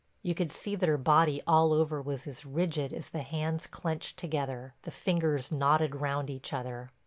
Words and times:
You 0.23 0.33
could 0.33 0.51
see 0.51 0.73
that 0.75 0.89
her 0.89 0.97
body 0.97 1.43
all 1.45 1.71
over 1.73 2.01
was 2.01 2.25
as 2.25 2.43
rigid 2.43 2.91
as 2.91 3.09
the 3.09 3.21
hands 3.21 3.67
clenched 3.67 4.17
together, 4.17 4.73
the 4.81 4.89
fingers 4.89 5.51
knotted 5.51 5.93
round 5.93 6.27
each 6.27 6.53
other. 6.53 6.89